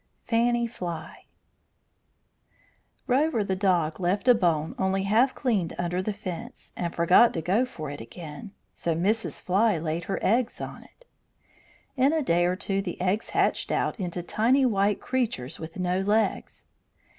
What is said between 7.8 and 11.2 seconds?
it again, so Mrs. Fly laid her eggs on it.